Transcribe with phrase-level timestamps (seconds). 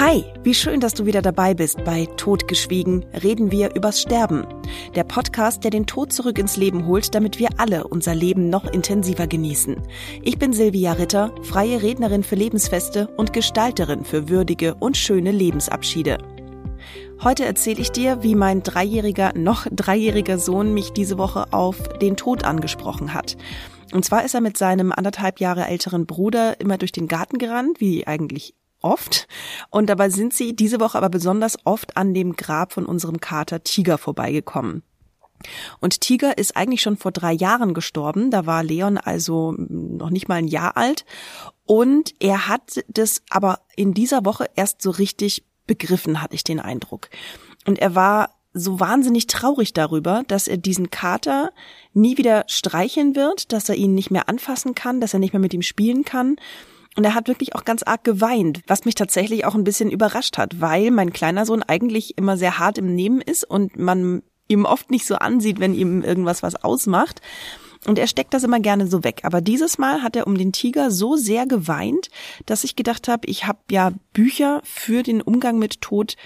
[0.00, 4.46] Hi, wie schön, dass du wieder dabei bist bei Todgeschwiegen reden wir übers Sterben.
[4.94, 8.64] Der Podcast, der den Tod zurück ins Leben holt, damit wir alle unser Leben noch
[8.64, 9.76] intensiver genießen.
[10.22, 16.18] Ich bin Silvia Ritter, freie Rednerin für Lebensfeste und Gestalterin für würdige und schöne Lebensabschiede.
[17.24, 22.16] Heute erzähle ich dir, wie mein dreijähriger, noch dreijähriger Sohn mich diese Woche auf den
[22.16, 23.36] Tod angesprochen hat.
[23.92, 27.80] Und zwar ist er mit seinem anderthalb Jahre älteren Bruder immer durch den Garten gerannt,
[27.80, 29.26] wie eigentlich oft.
[29.70, 33.62] Und dabei sind sie diese Woche aber besonders oft an dem Grab von unserem Kater
[33.62, 34.82] Tiger vorbeigekommen.
[35.80, 38.30] Und Tiger ist eigentlich schon vor drei Jahren gestorben.
[38.30, 41.04] Da war Leon also noch nicht mal ein Jahr alt.
[41.64, 46.60] Und er hat das aber in dieser Woche erst so richtig begriffen, hatte ich den
[46.60, 47.08] Eindruck.
[47.66, 51.52] Und er war so wahnsinnig traurig darüber, dass er diesen Kater
[51.92, 55.40] nie wieder streicheln wird, dass er ihn nicht mehr anfassen kann, dass er nicht mehr
[55.40, 56.36] mit ihm spielen kann.
[56.96, 60.36] Und er hat wirklich auch ganz arg geweint, was mich tatsächlich auch ein bisschen überrascht
[60.38, 64.64] hat, weil mein kleiner Sohn eigentlich immer sehr hart im Nehmen ist und man ihm
[64.64, 67.20] oft nicht so ansieht, wenn ihm irgendwas was ausmacht.
[67.86, 69.20] Und er steckt das immer gerne so weg.
[69.22, 72.08] Aber dieses Mal hat er um den Tiger so sehr geweint,
[72.46, 76.16] dass ich gedacht habe, ich habe ja Bücher für den Umgang mit Tod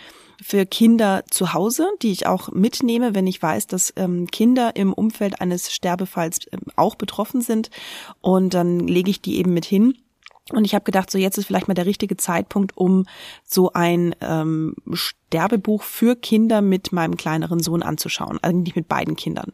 [0.43, 4.93] für Kinder zu Hause, die ich auch mitnehme, wenn ich weiß, dass ähm, Kinder im
[4.93, 7.71] Umfeld eines Sterbefalls ähm, auch betroffen sind.
[8.21, 9.97] Und dann lege ich die eben mit hin.
[10.51, 13.07] Und ich habe gedacht, so jetzt ist vielleicht mal der richtige Zeitpunkt, um
[13.45, 19.53] so ein ähm, Sterbebuch für Kinder mit meinem kleineren Sohn anzuschauen, eigentlich mit beiden Kindern.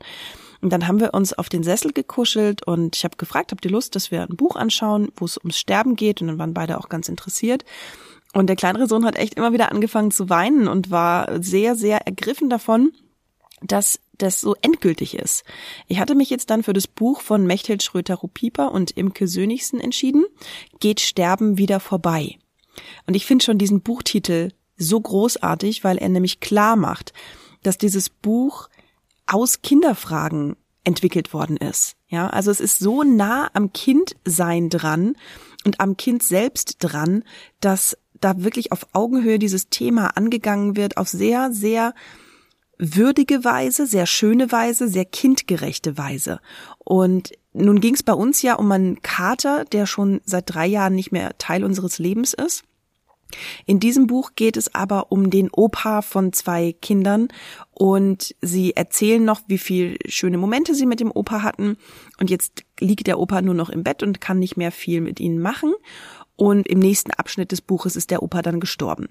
[0.61, 3.71] Und dann haben wir uns auf den Sessel gekuschelt und ich habe gefragt, habt ihr
[3.71, 6.21] Lust, dass wir ein Buch anschauen, wo es ums Sterben geht?
[6.21, 7.65] Und dann waren beide auch ganz interessiert.
[8.33, 12.07] Und der kleinere Sohn hat echt immer wieder angefangen zu weinen und war sehr, sehr
[12.07, 12.93] ergriffen davon,
[13.63, 15.45] dass das so endgültig ist.
[15.87, 20.25] Ich hatte mich jetzt dann für das Buch von Mechthild Schröter-Rupieper und Imke Sönigsen entschieden,
[20.81, 22.39] Geht Sterben wieder vorbei.
[23.07, 27.13] Und ich finde schon diesen Buchtitel so großartig, weil er nämlich klar macht,
[27.63, 28.69] dass dieses Buch
[29.27, 31.97] aus Kinderfragen entwickelt worden ist.
[32.09, 35.17] Ja, also es ist so nah am Kindsein dran
[35.65, 37.25] und am Kind selbst dran,
[37.61, 41.95] dass da wirklich auf Augenhöhe dieses Thema angegangen wird, auf sehr, sehr
[42.79, 46.41] würdige Weise, sehr schöne Weise, sehr kindgerechte Weise.
[46.79, 50.95] Und nun ging es bei uns ja um einen Kater, der schon seit drei Jahren
[50.95, 52.65] nicht mehr Teil unseres Lebens ist.
[53.67, 57.29] In diesem Buch geht es aber um den Opa von zwei Kindern
[57.73, 61.77] und sie erzählen noch, wie viel schöne Momente sie mit dem Opa hatten
[62.19, 65.21] und jetzt liegt der Opa nur noch im Bett und kann nicht mehr viel mit
[65.21, 65.75] ihnen machen
[66.39, 69.09] und im nächsten Abschnitt des Buches ist der Opa dann gestorben.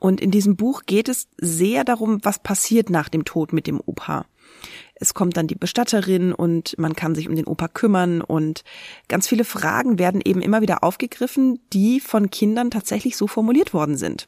[0.00, 3.80] Und in diesem Buch geht es sehr darum, was passiert nach dem Tod mit dem
[3.80, 4.26] Opa.
[4.96, 8.64] Es kommt dann die Bestatterin und man kann sich um den Opa kümmern und
[9.08, 13.96] ganz viele Fragen werden eben immer wieder aufgegriffen, die von Kindern tatsächlich so formuliert worden
[13.96, 14.26] sind.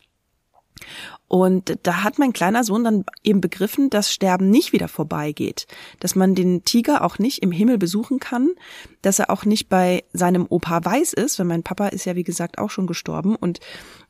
[1.28, 5.66] Und da hat mein kleiner Sohn dann eben begriffen, dass Sterben nicht wieder vorbeigeht,
[5.98, 8.50] dass man den Tiger auch nicht im Himmel besuchen kann,
[9.02, 12.22] dass er auch nicht bei seinem Opa Weiß ist, weil mein Papa ist ja wie
[12.22, 13.58] gesagt auch schon gestorben und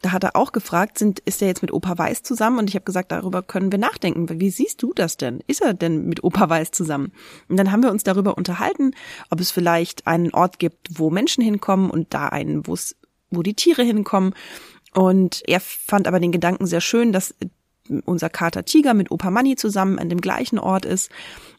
[0.03, 2.75] da hat er auch gefragt, sind ist er jetzt mit Opa Weiß zusammen und ich
[2.75, 4.29] habe gesagt, darüber können wir nachdenken.
[4.39, 5.43] Wie siehst du das denn?
[5.47, 7.13] Ist er denn mit Opa Weiß zusammen?
[7.49, 8.93] Und dann haben wir uns darüber unterhalten,
[9.31, 12.95] ob es vielleicht einen Ort gibt, wo Menschen hinkommen und da einen, wo es
[13.31, 14.35] wo die Tiere hinkommen
[14.97, 17.35] und er fand aber den Gedanken sehr schön, dass
[18.07, 21.11] unser Kater Tiger mit Opa Manni zusammen an dem gleichen Ort ist.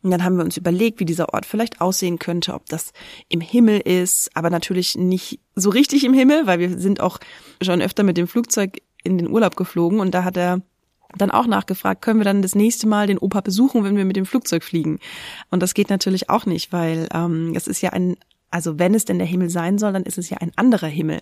[0.01, 2.93] Und dann haben wir uns überlegt, wie dieser Ort vielleicht aussehen könnte, ob das
[3.29, 7.19] im Himmel ist, aber natürlich nicht so richtig im Himmel, weil wir sind auch
[7.61, 10.63] schon öfter mit dem Flugzeug in den Urlaub geflogen und da hat er
[11.15, 14.17] dann auch nachgefragt, können wir dann das nächste Mal den Opa besuchen, wenn wir mit
[14.17, 14.99] dem Flugzeug fliegen?
[15.51, 18.17] Und das geht natürlich auch nicht, weil ähm, es ist ja ein,
[18.49, 21.21] also wenn es denn der Himmel sein soll, dann ist es ja ein anderer Himmel.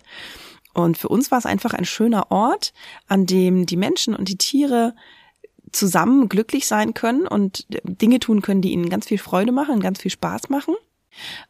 [0.76, 2.74] Und für uns war es einfach ein schöner Ort,
[3.06, 4.94] an dem die Menschen und die Tiere
[5.72, 10.02] zusammen glücklich sein können und Dinge tun können, die ihnen ganz viel Freude machen, ganz
[10.02, 10.74] viel Spaß machen.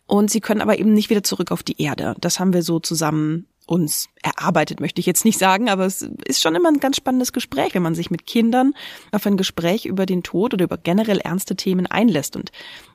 [0.07, 2.15] Und sie können aber eben nicht wieder zurück auf die Erde.
[2.21, 6.41] Das haben wir so zusammen uns erarbeitet, möchte ich jetzt nicht sagen, aber es ist
[6.41, 8.75] schon immer ein ganz spannendes Gespräch, wenn man sich mit Kindern
[9.11, 12.37] auf ein Gespräch über den Tod oder über generell ernste Themen einlässt.
[12.37, 12.53] Und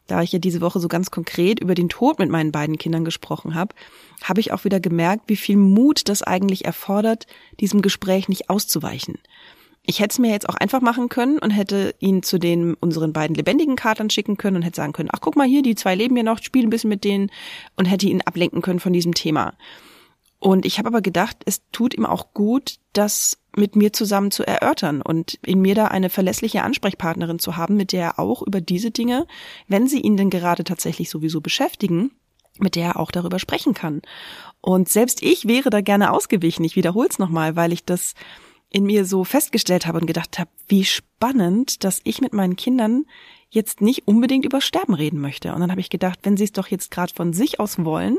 [0.07, 3.03] da ich ja diese Woche so ganz konkret über den Tod mit meinen beiden Kindern
[3.03, 3.75] gesprochen habe,
[4.23, 7.27] habe ich auch wieder gemerkt, wie viel Mut das eigentlich erfordert,
[7.59, 9.17] diesem Gespräch nicht auszuweichen.
[9.85, 13.13] Ich hätte es mir jetzt auch einfach machen können und hätte ihn zu den unseren
[13.13, 15.95] beiden lebendigen Katern schicken können und hätte sagen können, ach guck mal hier, die zwei
[15.95, 17.31] leben ja noch, spiel ein bisschen mit denen
[17.75, 19.53] und hätte ihn ablenken können von diesem Thema.
[20.41, 24.43] Und ich habe aber gedacht, es tut ihm auch gut, das mit mir zusammen zu
[24.43, 28.59] erörtern und in mir da eine verlässliche Ansprechpartnerin zu haben, mit der er auch über
[28.59, 29.27] diese Dinge,
[29.67, 32.09] wenn sie ihn denn gerade tatsächlich sowieso beschäftigen,
[32.57, 34.01] mit der er auch darüber sprechen kann.
[34.61, 36.65] Und selbst ich wäre da gerne ausgewichen.
[36.65, 38.15] Ich wiederhole es nochmal, weil ich das
[38.71, 43.05] in mir so festgestellt habe und gedacht habe, wie spannend, dass ich mit meinen Kindern
[43.51, 45.53] jetzt nicht unbedingt über Sterben reden möchte.
[45.53, 48.17] Und dann habe ich gedacht, wenn sie es doch jetzt gerade von sich aus wollen,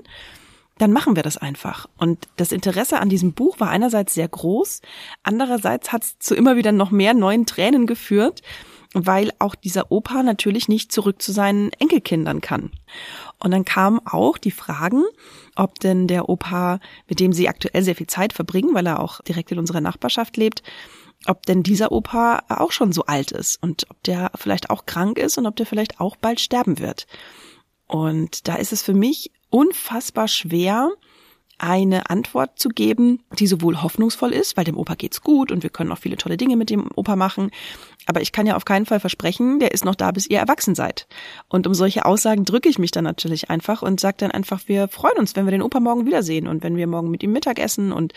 [0.79, 1.89] dann machen wir das einfach.
[1.99, 4.81] Und das Interesse an diesem Buch war einerseits sehr groß,
[5.23, 8.43] andererseits hat es zu immer wieder noch mehr neuen Tränen geführt,
[8.95, 12.71] weil auch dieser Opa natürlich nicht zurück zu seinen Enkelkindern kann.
[13.39, 15.03] Und dann kamen auch die Fragen,
[15.57, 16.79] ob denn der Opa,
[17.09, 20.37] mit dem sie aktuell sehr viel Zeit verbringen, weil er auch direkt in unserer Nachbarschaft
[20.37, 20.63] lebt,
[21.27, 25.19] ob denn dieser Opa auch schon so alt ist und ob der vielleicht auch krank
[25.19, 27.07] ist und ob der vielleicht auch bald sterben wird.
[27.93, 30.93] Und da ist es für mich unfassbar schwer,
[31.59, 35.69] eine Antwort zu geben, die sowohl hoffnungsvoll ist, weil dem Opa geht's gut und wir
[35.69, 37.50] können auch viele tolle Dinge mit dem Opa machen.
[38.06, 40.75] Aber ich kann ja auf keinen Fall versprechen, der ist noch da, bis ihr erwachsen
[40.75, 41.06] seid.
[41.50, 44.89] Und um solche Aussagen drücke ich mich dann natürlich einfach und sage dann einfach, wir
[44.89, 47.59] freuen uns, wenn wir den Opa morgen wiedersehen und wenn wir morgen mit ihm Mittag
[47.59, 48.15] essen und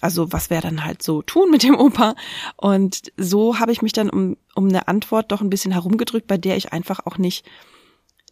[0.00, 2.14] also was wir dann halt so tun mit dem Opa.
[2.56, 6.38] Und so habe ich mich dann um, um eine Antwort doch ein bisschen herumgedrückt, bei
[6.38, 7.44] der ich einfach auch nicht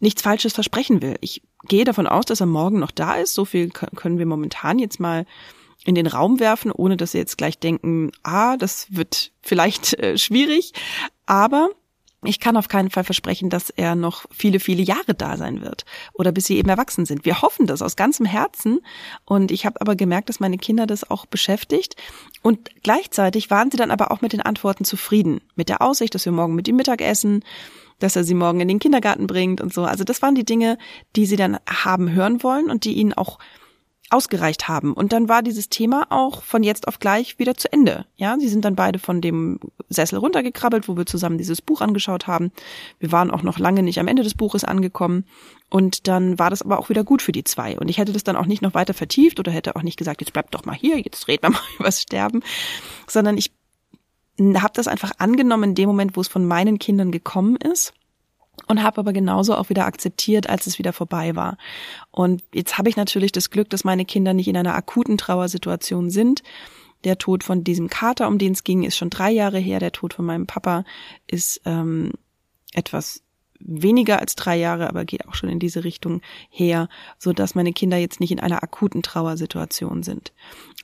[0.01, 1.17] nichts Falsches versprechen will.
[1.21, 3.33] Ich gehe davon aus, dass er morgen noch da ist.
[3.33, 5.25] So viel können wir momentan jetzt mal
[5.85, 10.17] in den Raum werfen, ohne dass Sie jetzt gleich denken, ah, das wird vielleicht äh,
[10.17, 10.73] schwierig.
[11.25, 11.69] Aber
[12.23, 15.85] ich kann auf keinen Fall versprechen, dass er noch viele, viele Jahre da sein wird
[16.13, 17.25] oder bis sie eben erwachsen sind.
[17.25, 18.81] Wir hoffen das aus ganzem Herzen
[19.25, 21.95] und ich habe aber gemerkt, dass meine Kinder das auch beschäftigt
[22.43, 26.25] und gleichzeitig waren sie dann aber auch mit den Antworten zufrieden, mit der Aussicht, dass
[26.25, 27.43] wir morgen mit ihm Mittag essen,
[28.01, 29.83] dass er sie morgen in den Kindergarten bringt und so.
[29.83, 30.77] Also das waren die Dinge,
[31.15, 33.39] die sie dann haben hören wollen und die ihnen auch
[34.11, 34.93] ausgereicht haben.
[34.93, 38.05] Und dann war dieses Thema auch von jetzt auf gleich wieder zu Ende.
[38.17, 42.27] Ja, sie sind dann beide von dem Sessel runtergekrabbelt, wo wir zusammen dieses Buch angeschaut
[42.27, 42.51] haben.
[42.99, 45.25] Wir waren auch noch lange nicht am Ende des Buches angekommen.
[45.69, 47.79] Und dann war das aber auch wieder gut für die zwei.
[47.79, 50.19] Und ich hätte das dann auch nicht noch weiter vertieft oder hätte auch nicht gesagt,
[50.19, 52.41] jetzt bleibt doch mal hier, jetzt reden wir mal übers Sterben,
[53.07, 53.51] sondern ich
[54.61, 57.93] habe das einfach angenommen in dem Moment, wo es von meinen Kindern gekommen ist
[58.67, 61.57] und habe aber genauso auch wieder akzeptiert, als es wieder vorbei war.
[62.11, 66.09] Und jetzt habe ich natürlich das Glück, dass meine Kinder nicht in einer akuten Trauersituation
[66.09, 66.43] sind.
[67.03, 69.79] Der Tod von diesem Kater, um den es ging, ist schon drei Jahre her.
[69.79, 70.83] Der Tod von meinem Papa
[71.27, 72.11] ist ähm,
[72.73, 73.23] etwas
[73.65, 77.73] weniger als drei Jahre, aber geht auch schon in diese Richtung her, so dass meine
[77.73, 80.31] Kinder jetzt nicht in einer akuten Trauersituation sind.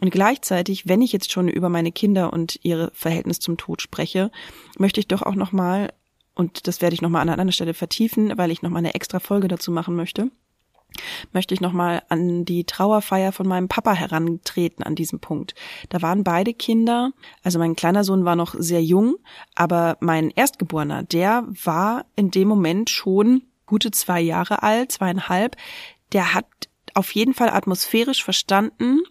[0.01, 4.31] Und gleichzeitig, wenn ich jetzt schon über meine Kinder und ihre Verhältnis zum Tod spreche,
[4.77, 5.91] möchte ich doch auch noch mal
[6.35, 8.77] und das werde ich noch mal an einer anderen Stelle vertiefen, weil ich noch mal
[8.79, 10.29] eine extra Folge dazu machen möchte
[11.31, 15.55] möchte ich nochmal an die Trauerfeier von meinem Papa herantreten an diesem Punkt.
[15.89, 17.11] Da waren beide Kinder,
[17.43, 19.17] also mein kleiner Sohn war noch sehr jung,
[19.55, 25.55] aber mein Erstgeborener, der war in dem Moment schon gute zwei Jahre alt, zweieinhalb.
[26.13, 26.45] Der hat
[26.93, 29.01] auf jeden Fall atmosphärisch verstanden,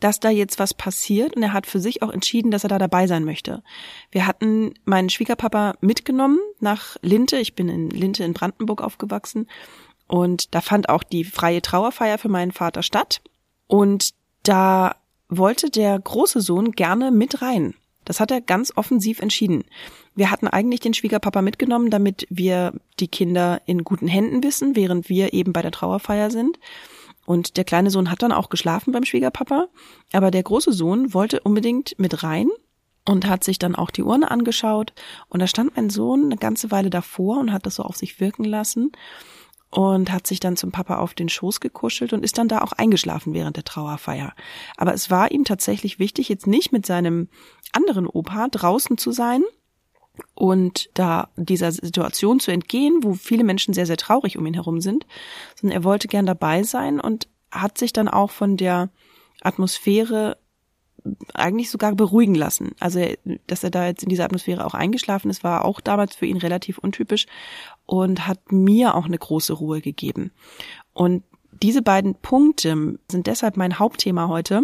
[0.00, 2.78] dass da jetzt was passiert und er hat für sich auch entschieden, dass er da
[2.78, 3.62] dabei sein möchte.
[4.10, 7.36] Wir hatten meinen Schwiegerpapa mitgenommen nach Linte.
[7.38, 9.46] Ich bin in Linte in Brandenburg aufgewachsen
[10.12, 13.22] und da fand auch die freie Trauerfeier für meinen Vater statt.
[13.66, 14.10] Und
[14.42, 14.96] da
[15.30, 17.72] wollte der große Sohn gerne mit rein.
[18.04, 19.64] Das hat er ganz offensiv entschieden.
[20.14, 25.08] Wir hatten eigentlich den Schwiegerpapa mitgenommen, damit wir die Kinder in guten Händen wissen, während
[25.08, 26.58] wir eben bei der Trauerfeier sind.
[27.24, 29.68] Und der kleine Sohn hat dann auch geschlafen beim Schwiegerpapa,
[30.12, 32.50] aber der große Sohn wollte unbedingt mit rein
[33.06, 34.92] und hat sich dann auch die Urne angeschaut.
[35.30, 38.20] Und da stand mein Sohn eine ganze Weile davor und hat das so auf sich
[38.20, 38.92] wirken lassen
[39.72, 42.72] und hat sich dann zum Papa auf den Schoß gekuschelt und ist dann da auch
[42.72, 44.34] eingeschlafen während der Trauerfeier.
[44.76, 47.28] Aber es war ihm tatsächlich wichtig, jetzt nicht mit seinem
[47.72, 49.42] anderen Opa draußen zu sein
[50.34, 54.82] und da dieser Situation zu entgehen, wo viele Menschen sehr, sehr traurig um ihn herum
[54.82, 55.06] sind,
[55.58, 58.90] sondern er wollte gern dabei sein und hat sich dann auch von der
[59.40, 60.36] Atmosphäre
[61.34, 62.72] eigentlich sogar beruhigen lassen.
[62.78, 63.00] Also,
[63.46, 66.36] dass er da jetzt in dieser Atmosphäre auch eingeschlafen ist, war auch damals für ihn
[66.36, 67.26] relativ untypisch
[67.86, 70.32] und hat mir auch eine große Ruhe gegeben.
[70.92, 71.24] Und
[71.62, 74.62] diese beiden Punkte sind deshalb mein Hauptthema heute,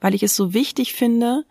[0.00, 1.44] weil ich es so wichtig finde,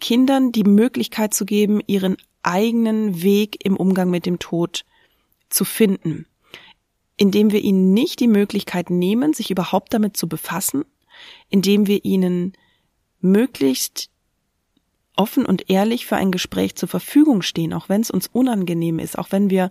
[0.00, 4.84] Kindern die Möglichkeit zu geben, ihren eigenen Weg im Umgang mit dem Tod
[5.48, 6.26] zu finden,
[7.16, 10.84] indem wir ihnen nicht die Möglichkeit nehmen, sich überhaupt damit zu befassen,
[11.48, 12.54] indem wir ihnen
[13.22, 14.10] möglichst
[15.16, 19.18] offen und ehrlich für ein Gespräch zur Verfügung stehen, auch wenn es uns unangenehm ist,
[19.18, 19.70] auch wenn wir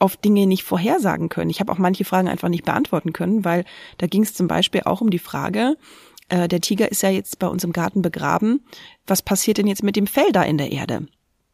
[0.00, 1.50] oft Dinge nicht vorhersagen können.
[1.50, 3.64] Ich habe auch manche Fragen einfach nicht beantworten können, weil
[3.98, 5.76] da ging es zum Beispiel auch um die Frage,
[6.28, 8.64] äh, der Tiger ist ja jetzt bei uns im Garten begraben,
[9.06, 11.06] was passiert denn jetzt mit dem Fell da in der Erde?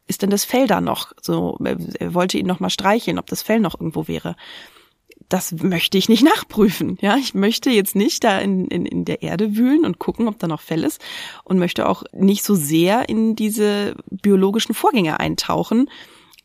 [0.07, 1.13] Ist denn das Fell da noch?
[1.21, 4.35] So, er wollte ihn noch mal streicheln, ob das Fell noch irgendwo wäre.
[5.31, 6.97] Das möchte ich nicht nachprüfen.
[7.01, 10.37] Ja, ich möchte jetzt nicht da in, in, in der Erde wühlen und gucken, ob
[10.39, 11.01] da noch Fell ist
[11.43, 15.89] und möchte auch nicht so sehr in diese biologischen Vorgänge eintauchen,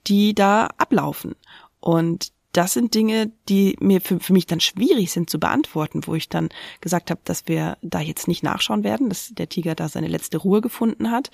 [0.06, 1.34] die da ablaufen.
[1.80, 6.14] Und das sind Dinge, die mir für, für mich dann schwierig sind zu beantworten, wo
[6.14, 6.48] ich dann
[6.80, 10.38] gesagt habe, dass wir da jetzt nicht nachschauen werden, dass der Tiger da seine letzte
[10.38, 11.30] Ruhe gefunden hat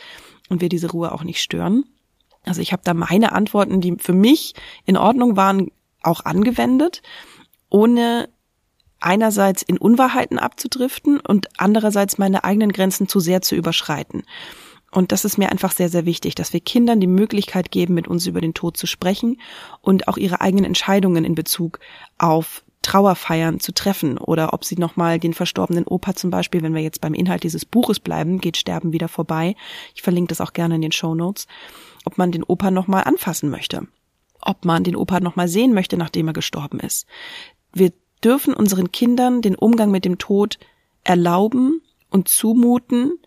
[0.49, 1.85] und wir diese Ruhe auch nicht stören.
[2.44, 4.54] Also ich habe da meine Antworten, die für mich
[4.85, 5.71] in Ordnung waren,
[6.02, 7.02] auch angewendet,
[7.73, 8.29] ohne
[9.00, 14.23] einerseits in Unwahrheiten abzudriften und andererseits meine eigenen Grenzen zu sehr zu überschreiten.
[14.93, 18.09] Und das ist mir einfach sehr, sehr wichtig, dass wir Kindern die Möglichkeit geben, mit
[18.09, 19.41] uns über den Tod zu sprechen
[19.81, 21.81] und auch ihre eigenen Entscheidungen in Bezug
[22.19, 26.83] auf Trauerfeiern zu treffen oder ob sie nochmal den verstorbenen Opa zum Beispiel, wenn wir
[26.83, 29.57] jetzt beim Inhalt dieses Buches bleiben, geht Sterben wieder vorbei.
[29.95, 31.47] Ich verlinke das auch gerne in den Show Notes,
[32.05, 33.87] ob man den Opa nochmal anfassen möchte,
[34.41, 37.07] ob man den Opa nochmal sehen möchte, nachdem er gestorben ist.
[37.73, 37.93] Wir
[38.25, 40.59] dürfen unseren Kindern den Umgang mit dem Tod
[41.05, 43.19] erlauben und zumuten,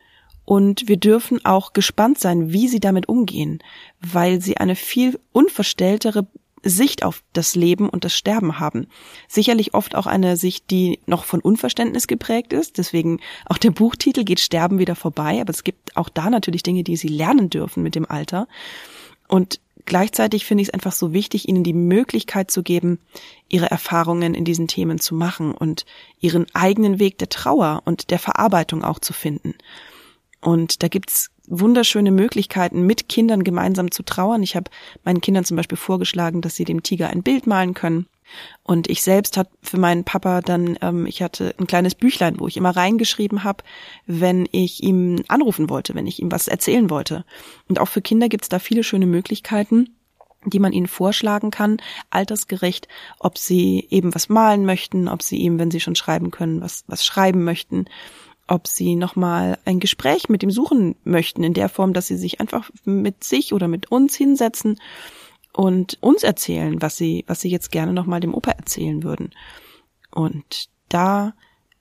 [0.46, 3.60] und wir dürfen auch gespannt sein, wie sie damit umgehen,
[4.00, 6.28] weil sie eine viel unverstelltere
[6.62, 8.88] Sicht auf das Leben und das Sterben haben.
[9.28, 12.78] Sicherlich oft auch eine Sicht, die noch von Unverständnis geprägt ist.
[12.78, 15.42] Deswegen auch der Buchtitel geht Sterben wieder vorbei.
[15.42, 18.48] Aber es gibt auch da natürlich Dinge, die sie lernen dürfen mit dem Alter.
[19.28, 23.00] Und gleichzeitig finde ich es einfach so wichtig, ihnen die Möglichkeit zu geben,
[23.50, 25.86] ihre Erfahrungen in diesen Themen zu machen und
[26.20, 29.56] ihren eigenen Weg der Trauer und der Verarbeitung auch zu finden.
[30.42, 34.44] Und da gibt's wunderschöne Möglichkeiten, mit Kindern gemeinsam zu trauern.
[34.44, 34.72] Ich habe
[35.04, 38.08] meinen Kindern zum Beispiel vorgeschlagen, dass sie dem Tiger ein Bild malen können.
[38.64, 42.48] Und ich selbst hat für meinen Papa dann, ähm, ich hatte ein kleines Büchlein, wo
[42.48, 43.64] ich immer reingeschrieben habe,
[44.08, 47.24] wenn ich ihm anrufen wollte, wenn ich ihm was erzählen wollte.
[47.68, 49.90] Und auch für Kinder gibt's da viele schöne Möglichkeiten
[50.48, 51.78] die man ihnen vorschlagen kann,
[52.12, 52.88] altersgerecht,
[53.20, 56.84] ob sie eben was malen möchten, ob sie ihm, wenn sie schon schreiben können, was,
[56.88, 57.86] was schreiben möchten
[58.48, 62.40] ob sie nochmal ein Gespräch mit ihm suchen möchten, in der Form, dass sie sich
[62.40, 64.80] einfach mit sich oder mit uns hinsetzen
[65.54, 69.32] und uns erzählen, was sie, was sie jetzt gerne nochmal dem Opa erzählen würden.
[70.12, 71.34] Und da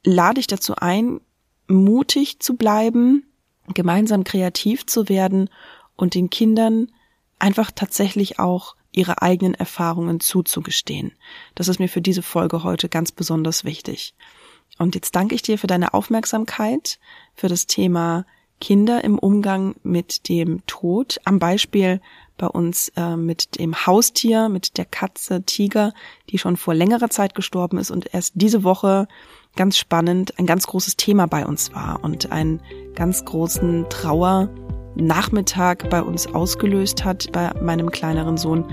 [0.04, 1.20] lade ich dazu ein,
[1.66, 3.24] mutig zu bleiben,
[3.72, 5.50] gemeinsam kreativ zu werden
[5.96, 6.90] und den Kindern
[7.38, 11.12] einfach tatsächlich auch ihre eigenen Erfahrungen zuzugestehen.
[11.54, 14.14] Das ist mir für diese Folge heute ganz besonders wichtig.
[14.78, 16.98] Und jetzt danke ich dir für deine Aufmerksamkeit
[17.34, 18.24] für das Thema
[18.60, 21.20] Kinder im Umgang mit dem Tod.
[21.24, 22.00] Am Beispiel
[22.36, 25.92] bei uns äh, mit dem Haustier, mit der Katze Tiger,
[26.30, 29.06] die schon vor längerer Zeit gestorben ist und erst diese Woche
[29.54, 32.60] ganz spannend ein ganz großes Thema bei uns war und einen
[32.94, 38.64] ganz großen Trauernachmittag bei uns ausgelöst hat, bei meinem kleineren Sohn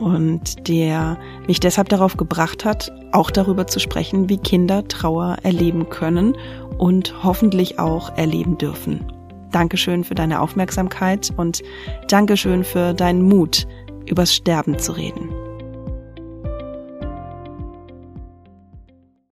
[0.00, 5.88] und der mich deshalb darauf gebracht hat, auch darüber zu sprechen, wie Kinder Trauer erleben
[5.88, 6.36] können
[6.78, 9.04] und hoffentlich auch erleben dürfen.
[9.50, 11.62] Dankeschön für deine Aufmerksamkeit und
[12.08, 13.66] Dankeschön für deinen Mut,
[14.06, 15.28] übers Sterben zu reden.